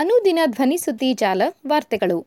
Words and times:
ಅನುದಿನ 0.00 0.38
ಧ್ವನಿ 0.46 0.76
ಸುದ್ದಿ 0.76 1.14
ಜಾಲ 1.14 1.42
ವಾರ್ತೆಗಳು. 1.66 2.26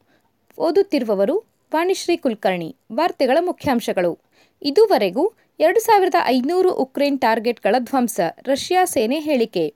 ಓದುತ್ತಿರುವವರು 0.59 1.43
ವಾಣಿಶ್ರೀ 1.75 2.17
ಕುಲಕರ್ಣಿ, 2.17 2.75
ವಾರ್ತೆಗಳ 2.93 3.37
ಮುಖ್ಯಾಂಶಗಳು. 3.41 4.19
ಇದುವರೆಗೂ 4.61 5.33
ಎರಡು 5.59 5.79
ಸಾವಿರದ 5.79 6.13
ಐನೂರು 6.25 6.73
ಉಕ್ರೇನ್ 6.73 7.19
ಟಾರ್ಗೆಟ್ಗಳ 7.19 7.75
ಧ್ವಂಸ, 7.79 8.19
ರಷ್ಯಾ 8.45 8.85
ಸೇನೆ 8.85 9.19
ಹೇಳಿಕೆ. 9.19 9.73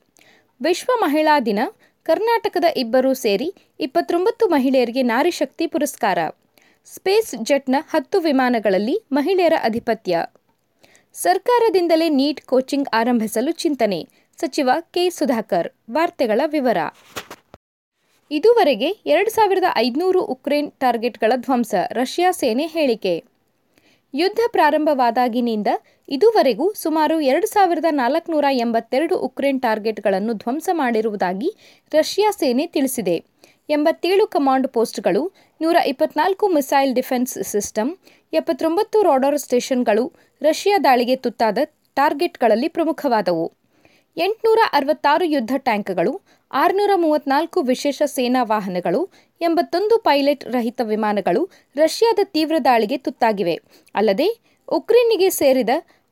ವಿಶ್ವ 0.64 0.92
ಮಹಿಳಾ 0.96 1.39
ದಿನ, 1.39 1.60
ಕರ್ನಾಟಕದ 2.04 2.64
ಇಬ್ಬರು 2.78 3.14
ಸೇರಿ 3.14 3.56
ಇಪ್ಪತ್ತೊಂಬತ್ತು 3.80 4.48
ಮಹಿಳೆಯರಿಗೆ 4.48 5.02
ನಾರಿಶಕ್ತಿ 5.02 5.68
ಪುರಸ್ಕಾರ. 5.68 6.18
ಸ್ಪೇಸ್ 6.86 7.36
ಜೆಟ್ನ 7.43 7.75
ಹತ್ತು 7.89 8.20
ವಿಮಾನಗಳಲ್ಲಿ 8.20 9.04
ಮಹಿಳೆಯರ 9.11 9.54
ಅಧಿಪತ್ಯ. 9.64 10.25
ಸರ್ಕಾರದಿಂದಲೇ 11.14 12.10
ನೀಟ್ 12.10 12.42
ಕೋಚಿಂಗ್ 12.42 12.89
ಆರಂಭಿಸಲು 12.93 13.52
ಚಿಂತನೆ. 13.52 14.07
ಸಚಿವ 14.39 14.70
ಕೆ 14.93 15.10
ಸುಧಾಕರ್, 15.10 15.70
ವಾರ್ತೆಗಳ 15.92 16.42
ವಿವರ. 16.46 16.78
ಇದುವರೆಗೆ 18.32 18.88
ಎರಡು 19.06 19.30
ಸಾವಿರದ 19.30 19.64
ಐದುನೂರು 19.76 20.22
ಉಕ್ರೇನ್ 20.22 20.72
ಟಾರ್ಗೆಟ್ಗಳ 20.72 21.34
ಧ್ವಂಸ, 21.36 21.76
ರಷ್ಯಾ 21.92 22.32
ಸೇನೆ 22.32 22.66
ಹೇಳಿಕೆ. 22.66 23.24
ಯುದ್ಧ 24.14 24.40
ಪ್ರಾರಂಭವಾದಾಗಿನಿಂದ 24.52 25.68
ಇದುವರೆಗೂ 26.10 26.74
ಸುಮಾರು 26.74 27.22
ಎರಡು 27.22 27.48
ಸಾವಿರದ 27.48 27.86
ನಾಲ್ಕುನೂರ 27.90 28.46
ಎಂಬತ್ತೆರಡು 28.52 29.18
ಉಕ್ರೇನ್ 29.18 29.62
ಟಾರ್ಗೆಟ್ಗಳನ್ನು 29.62 30.34
ಧ್ವಂಸ 30.34 30.70
ಮಾಡಿರುವುದಾಗಿ 30.74 31.56
ರಷ್ಯಾ 31.94 32.31
ಸೇನೆ 32.31 32.67
ತಿಳಿಸಿದೆ. 32.67 33.26
ಎಂಬತ್ತೇಳು 33.70 34.28
ಕಮಾಂಡ್ 34.28 34.67
ಪೋಸ್ಟ್ಗಳು, 34.67 35.34
ನೂರ 35.62 35.75
ಇಪ್ಪತ್ನಾಲ್ಕು 35.86 36.48
ಮಿಸೈಲ್ 36.48 36.95
ಡಿಫೆನ್ಸ್ 36.95 37.44
ಸಿಸ್ಟಮ್, 37.44 37.98
ಎಪ್ಪತ್ತೊಂಬತ್ತು 38.34 39.02
ರಾಡಾರ್ 39.02 39.38
ಸ್ಟೇಷನ್ಗಳು 39.38 40.14
ರಷ್ಯಾ 40.42 40.78
ದಾಳಿಗೆ 40.78 41.16
ತುತ್ತಾದ 41.16 41.58
ಟಾರ್ಗೆಟ್ಗಳಲ್ಲಿ 41.95 42.67
ಪ್ರಮುಖವಾದವು. 42.67 43.56
ಎಂಟುನೂರ 44.17 44.59
ಅರವತ್ತಾರು 44.73 45.25
ಯುದ್ಧ 45.25 45.51
ಟ್ಯಾಂಕ್ಗಳು 45.57 46.21
ಆರುನೂರ 46.51 46.91
ಮೂವತ್ನಾಲ್ಕು 46.95 47.61
ವಿಶೇಷ 47.61 48.01
ಸೇನಾ 48.05 48.43
ವಾಹನಗಳು, 48.43 49.09
ಎಂಬತ್ತೊಂದು 49.41 49.97
ಪೈಲಟ್ 49.97 50.45
ರಹಿತ 50.45 50.81
ವಿಮಾನಗಳು 50.83 51.49
ರಷ್ಯಾದ 51.75 52.19
ತೀವ್ರ 52.23 52.55
ದಾಳಿಗೆ 52.65 52.97
ತುತ್ತಾಗಿವೆ. 52.97 53.59
ಅಲ್ಲದೆ, 53.95 54.27
ಉಕ್ರೇನಿಗೆ 54.67 55.29
ಸೇರಿದ 55.29 55.69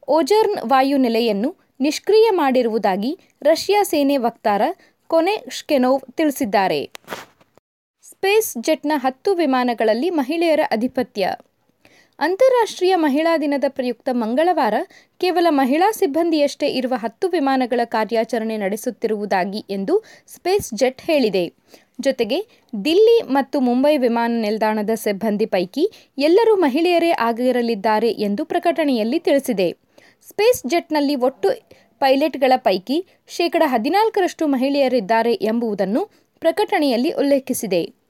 ಓಜರ್ನ್ 0.07 0.55
ವಾಯುನೆಲೆಯನ್ನು 0.65 1.55
ನಿಷ್ಕ್ರಿಯ 1.79 2.29
ಮಾಡಿರುವುದಾಗಿ 2.31 3.19
ರಷ್ಯಾ 3.43 3.83
ಸೇನೆ 3.83 4.17
ವಕ್ತಾರ 4.17 4.61
ಕೊನೆ 5.07 5.43
ಶ್ಕೆನೋವ್ 5.51 6.01
ತಿಳಿಸಿದ್ದಾರೆ. 6.11 6.89
ಸ್ಪೇಸ್ 8.01 8.63
ಜೆಟ್ನ 8.63 8.91
ಹತ್ತು 8.95 9.35
ವಿಮಾನಗಳಲ್ಲಿ 9.35 10.09
ಮಹಿಳೆಯರ 10.09 10.59
ಅಧಿಪತ್ಯ. 10.71 11.35
ಅಂತಾರಾಷ್ಟ್ರೀಯ 12.19 12.95
ಮಹಿಳಾ 12.95 13.38
ದಿನದ 13.38 13.63
ಪ್ರಯುಕ್ತ 13.67 14.09
ಮಂಗಳವಾರ 14.13 14.73
ಕೇವಲ 15.21 15.47
ಮಹಿಳಾ 15.49 15.91
ಸಿಬ್ಬಂದಿಯಷ್ಟೇ 15.91 16.67
ಇರುವ 16.67 16.94
ಹತ್ತು 16.97 17.30
ವಿಮಾನಗಳ 17.30 17.81
ಕಾರ್ಯಾಚರಣೆ 17.85 18.57
ನಡೆಸುತ್ತಿರುವುದಾಗಿ 18.57 19.66
ಎಂದು 19.69 20.03
ಸ್ಪೇಸ್ 20.27 20.73
ಜೆಟ್ 20.73 21.02
ಹೇಳಿದೆ. 21.02 21.44
ಜೊತೆಗೆ 22.02 22.39
ದಿಲ್ಲಿ 22.85 23.17
ಮತ್ತು 23.22 23.59
ಮುಂಬೈ 23.59 23.97
ವಿಮಾನ 23.97 24.31
ನಿಲ್ದಾಣದ 24.41 24.89
ಸಿಬ್ಬಂದಿ 24.95 25.45
ಪೈಕಿ 25.45 25.83
ಎಲ್ಲರೂ 26.17 26.55
ಮಹಿಳೆಯರೇ 26.55 27.11
ಆಗಿರಲಿದ್ದಾರೆ 27.11 28.11
ಎಂದು 28.27 28.45
ಪ್ರಕಟಣೆಯಲ್ಲಿ 28.45 29.19
ತಿಳಿಸಿದೆ. 29.19 29.67
ಸ್ಪೇಸ್ 30.29 30.61
ಜೆಟ್ನಲ್ಲಿ 30.67 31.16
ಒಟ್ಟು 31.16 31.50
ಪೈಲಟ್ಗಳ 32.00 32.53
ಪೈಕಿ 32.57 32.97
ಶೇಕಡ 33.27 33.63
ಹದಿನಾಲ್ಕರಷ್ಟು 33.66 34.47
ಮಹಿಳೆಯರಿದ್ದಾರೆ 34.47 35.33
ಎಂಬುದನ್ನು 35.33 36.02
ಪ್ರಕಟಣೆಯಲ್ಲಿ 36.41 37.11
ಉಲ್ಲೇಖಿಸಿದೆ. 37.11 38.04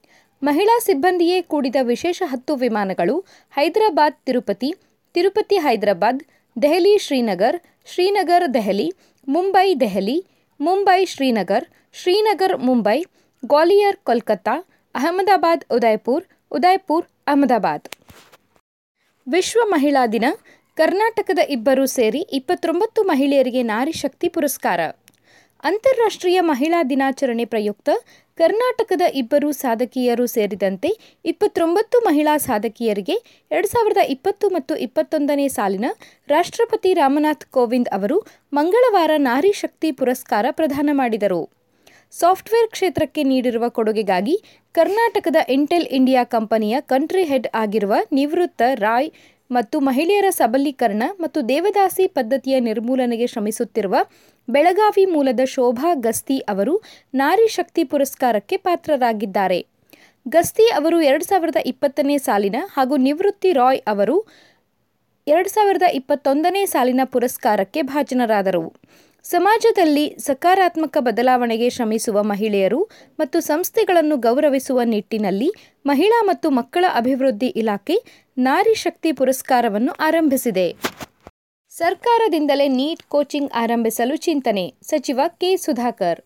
ಮಹಿಳಾ 0.45 0.73
ಸಿಬ್ಬಂದಿಯೇ 0.79 1.41
ಕೂಡಿದ 1.41 1.75
ವಿಶೇಷ 1.81 2.21
ಹತ್ತು 2.25 2.53
ವಿಮಾನಗಳು 2.55 3.15
ಹೈದರಾಬಾದ್, 3.51 4.15
ತಿರುಪತಿ 4.25 4.69
ತಿರುಪತಿ 5.15 5.57
ಹೈದರಾಬಾದ್, 5.57 6.21
ದೆಹಲಿ, 6.61 6.97
ಶ್ರೀನಗರ್ 6.97 7.57
ಶ್ರೀನಗರ್, 7.93 8.53
ದೆಹಲಿ, 8.53 8.87
ಮುಂಬೈ 9.27 9.67
ದೆಹಲಿ, 9.75 10.17
ಮುಂಬೈ, 10.59 11.05
ಶ್ರೀನಗರ್ 11.05 11.65
ಶ್ರೀನಗರ್, 11.93 12.55
ಮುಂಬೈ, 12.57 12.99
ಗ್ವಾಲಿಯರ್, 13.45 13.97
ಕೋಲ್ಕತ್ತಾ, 13.97 14.55
ಅಹಮದಾಬಾದ್, 14.95 15.63
ಉದಯ್ಪುರ್ 15.71 16.25
ಉದಯ್ಪುರ್, 16.51 17.05
ಅಹಮದಾಬಾದ್. 17.27 17.87
ವಿಶ್ವ 19.27 19.61
ಮಹಿಳಾ 19.65 20.03
ದಿನ, 20.07 20.25
ಕರ್ನಾಟಕದ 20.77 21.39
ಇಬ್ಬರು 21.49 21.85
ಸೇರಿ 21.85 22.21
ಇಪ್ಪತ್ತೊಂಬತ್ತು 22.39 23.03
ಮಹಿಳೆಯರಿಗೆ 23.03 23.63
ನಾರಿಶಕ್ತಿ 23.63 24.29
ಪುರಸ್ಕಾರ. 24.29 24.79
ಅಂತಾರಾಷ್ಟ್ರೀಯ 25.65 26.39
ಮಹಿಳಾ 26.41 26.79
ದಿನಾಚರಣೆ 26.83 27.45
ಪ್ರಯುಕ್ತ 27.45 27.89
ಕರ್ನಾಟಕದ 28.37 29.03
ಇಬ್ಬರು 29.13 29.49
ಸಾಧಕಿಯರು 29.51 30.25
ಸೇರಿದಂತೆ 30.27 30.89
ಇಪ್ಪತ್ತೊಂಬತ್ತು 31.25 31.97
ಮಹಿಳಾ 32.05 32.33
ಸಾಧಕಿಯರಿಗೆ 32.37 33.15
ಎರಡು 33.51 33.67
ಸಾವಿರದ 33.67 34.01
ಇಪ್ಪತ್ತು 34.09 34.47
ಮತ್ತು 34.49 34.75
ಇಪ್ಪತ್ತೊಂದನೇ 34.77 35.47
ಸಾಲಿನ 35.47 35.89
ರಾಷ್ಟ್ರಪತಿ 36.29 36.91
ರಾಮನಾಥ್ 36.93 37.45
ಕೋವಿಂದ್ 37.51 37.91
ಅವರು 37.93 38.17
ಮಂಗಳವಾರ 38.53 39.11
ನಾರಿ 39.19 39.53
ಶಕ್ತಿ 39.53 39.91
ಪುರಸ್ಕಾರ 39.91 40.45
ಪ್ರದಾನ 40.51 40.89
ಮಾಡಿದರು. 40.93 41.41
ಸಾಫ್ಟ್ವೇರ್ 42.13 42.69
ಕ್ಷೇತ್ರಕ್ಕೆ 42.71 43.23
ನೀಡಿರುವ 43.23 43.65
ಕೊಡುಗೆಗಾಗಿ 43.69 44.35
ಕರ್ನಾಟಕದ 44.75 45.39
ಇಂಟೆಲ್ 45.49 45.87
ಇಂಡಿಯಾ 45.91 46.23
ಕಂಪನಿಯ 46.25 46.75
ಕಂಟ್ರಿ 46.85 47.23
ಹೆಡ್ 47.23 47.49
ಆಗಿರುವ 47.53 47.95
ನಿವೃತ್ತ 48.11 48.61
ರಾಯ್ 48.79 49.09
ಮತ್ತು 49.49 49.77
ಮಹಿಳೆಯರ 49.79 50.27
ಸಬಲೀಕರಣ 50.31 51.03
ಮತ್ತು 51.19 51.39
ದೇವದಾಸಿ 51.49 52.05
ಪದ್ಧತಿಯ 52.07 52.55
ನಿರ್ಮೂಲನೆಗೆ 52.59 53.27
ಶ್ರಮಿಸುತ್ತಿರುವ 53.27 53.95
ಬೆಳಗಾವಿ 54.47 55.05
ಮೂಲದ 55.05 55.43
ಶೋಭಾ 55.45 55.93
ಗಸ್ತಿ 56.07 56.37
ಅವರು 56.53 56.73
ನಾರಿ 57.13 57.47
ಶಕ್ತಿ 57.47 57.83
ಪುರಸ್ಕಾರಕ್ಕೆ 57.83 58.57
ಪಾತ್ರರಾಗಿದ್ದಾರೆ. 58.57 59.59
ಗಸ್ತಿ 60.25 60.65
ಅವರು 60.69 61.01
ಎರಡು 61.01 61.25
ಸಾವಿರದ 61.25 61.59
ಇಪ್ಪತ್ತನೇ 61.65 62.17
ಸಾಲಿನ 62.17 62.55
ಹಾಗೂ 62.75 62.95
ನಿವೃತ್ತಿ 62.97 63.53
ರಾಯ್ 63.53 63.81
ಅವರು 63.87 64.17
ಎರಡು 65.27 65.49
ಸಾವಿರದ 65.49 65.87
ಇಪ್ಪತ್ತೊಂದನೇ 65.93 66.65
ಸಾಲಿನ 66.65 67.01
ಪುರಸ್ಕಾರಕ್ಕೆ 67.13 67.81
ಭಾಜನರಾದರು. 67.81 68.63
ಸಮಾಜದಲ್ಲಿ 69.25 70.03
ಸಕಾರಾತ್ಮಕ 70.19 70.97
ಬದಲಾವಣೆಗೆ 70.99 71.69
ಶ್ರಮಿಸುವ 71.69 72.23
ಮಹಿಳೆಯರು 72.23 72.81
ಮತ್ತು 73.19 73.39
ಸಂಸ್ಥೆಗಳನ್ನು 73.39 74.17
ಗೌರವಿಸುವ 74.17 74.79
ನಿಟ್ಟಿನಲ್ಲಿ 74.83 75.49
ಮಹಿಳಾ 75.85 76.19
ಮತ್ತು 76.27 76.49
ಮಕ್ಕಳ 76.49 76.85
ಅಭಿವೃದ್ಧಿ 77.01 77.47
ಇಲಾಖೆ 77.61 77.95
ನಾರಿ 78.37 78.75
ಶಕ್ತಿ 78.75 79.11
ಪುರಸ್ಕಾರವನ್ನು 79.11 79.93
ಆರಂಭಿಸಿದೆ. 80.07 80.67
ಸರ್ಕಾರದಿಂದಲೇ 81.77 82.67
ನೀಟ್ 82.67 83.03
ಕೋಚಿಂಗ್ 83.03 83.51
ಆರಂಭಿಸಲು 83.51 84.15
ಚಿಂತನೆ. 84.15 84.73
ಸಚಿವ 84.83 85.19
ಕೆ. 85.27 85.57
ಸುಧಾಕರ್. 85.57 86.19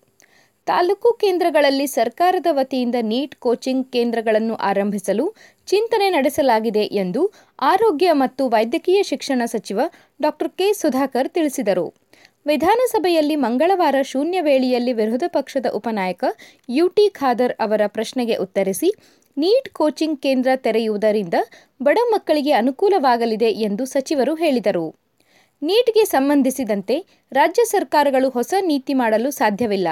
ತಾಲೂಕು 0.68 1.14
ಕೇಂದ್ರಗಳಲ್ಲಿ 1.14 1.88
ಸರ್ಕಾರದ 1.88 2.46
ವತಿಯಿಂದ 2.52 2.96
ನೀಟ್ 3.02 3.36
ಕೋಚಿಂಗ್ 3.36 3.92
ಕೇಂದ್ರಗಳನ್ನು 3.92 4.56
ಆರಂಭಿಸಲು 4.56 5.26
ಚಿಂತನೆ 5.68 6.10
ನಡೆಸಲಾಗಿದೆ 6.10 6.84
ಎಂದು 6.84 7.34
ಆರೋಗ್ಯ 7.62 8.12
ಮತ್ತು 8.14 8.50
ವೈದ್ಯಕೀಯ 8.50 9.04
ಶಿಕ್ಷಣ 9.04 9.42
ಸಚಿವ 9.46 9.80
ಡಾಕ್ಟರ್ 10.22 10.50
ಕೆ. 10.50 10.74
ಸುಧಾಕರ್ 10.74 11.30
ತಿಳಿಸಿದರು. 11.30 11.94
ವಿಧಾನಸಭೆಯಲ್ಲಿ 12.46 13.36
ಮಂಗಳವಾರ 13.36 13.96
ಶೂನ್ಯ 14.02 14.42
ವೇಳೆಯಲ್ಲಿ 14.42 14.94
ವಿರೋಧ 14.94 15.24
ಪಕ್ಷದ 15.28 15.66
ಉಪನಾಯಕ 15.74 16.24
ಯುಟಿ 16.70 17.10
ಖಾದರ್ 17.10 17.56
ಅವರ 17.60 17.82
ಪ್ರಶ್ನೆಗೆ 17.88 18.36
ಉತ್ತರಿಸಿ, 18.36 18.92
ನೀಟ್ 19.38 19.74
ಕೋಚಿಂಗ್ 19.74 20.22
ಕೇಂದ್ರ 20.22 20.50
ತೆರೆಯುವುದರಿಂದ 20.56 21.34
ಬಡ 21.84 21.98
ಮಕ್ಕಳಿಗೆ 22.12 22.52
ಅನುಕೂಲವಾಗಲಿದೆ 22.52 23.52
ಎಂದು 23.52 23.86
ಸಚಿವರು 23.86 24.36
ಹೇಳಿದರು. 24.36 25.09
ನೀಟ್ಗೆ 25.62 26.06
ಸಂಬಂಧಿಸಿದಂತೆ 26.06 27.06
ರಾಜ್ಯ 27.32 27.64
ಸರ್ಕಾರಗಳು 27.64 28.30
ಹೊಸ 28.30 28.54
ನೀತಿ 28.62 28.94
ಮಾಡಲು 28.94 29.32
ಸಾಧ್ಯವಿಲ್ಲ. 29.32 29.88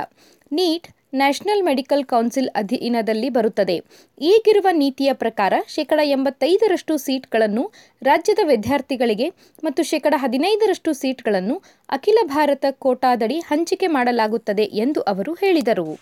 ನೀಟ್ 0.51 0.87
ನ್ಯಾಷನಲ್ 1.15 1.63
ಮೆಡಿಕಲ್ 1.63 2.05
ಕೌನ್ಸಿಲ್ 2.05 2.49
ಅಧೀನದಲ್ಲಿ 2.55 3.29
ಬರುತ್ತದೆ. 3.29 3.77
ಈಗಿರುವ 4.21 4.67
ನೀತಿಯ 4.71 5.13
ಪ್ರಕಾರ 5.13 5.53
ಶೇಕಡ 5.67 5.99
ಎಂಬತ್ತೈದರಷ್ಟು 6.03 6.97
ಸೀಟ್ಗಳನ್ನು 6.97 7.71
ರಾಜ್ಯದ 8.01 8.39
ವಿದ್ಯಾರ್ಥಿಗಳಿಗೆ 8.43 9.29
ಮತ್ತು 9.63 9.83
ಶೇಕಡ 9.83 10.13
ಹದಿನೈದರಷ್ಟು 10.17 10.93
ಸೀಟ್ಗಳನ್ನು 10.93 11.61
ಅಖಿಲ 11.89 12.17
ಭಾರತ 12.23 12.65
ಕೋಟಾದಡಿ 12.71 13.39
ಹಂಚಿಕೆ 13.39 13.87
ಮಾಡಲಾಗುತ್ತದೆ 13.87 14.63
ಎಂದು 14.63 15.01
ಅವರು 15.01 15.33
ಹೇಳಿದರು. 15.33 15.99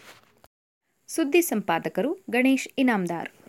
ಸುದ್ದಿ 1.07 1.41
ಸಂಪಾದಕರು 1.41 2.13
ಗಣೇಶ್ 2.29 2.69
ಇನಾಮ್ದಾರ್. 2.77 3.44